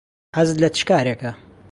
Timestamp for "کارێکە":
0.89-1.31